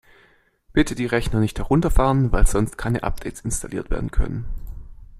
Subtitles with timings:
[0.73, 4.45] Bitte die Rechner nicht herunterfahren, weil sonst keine Updates installiert werden können!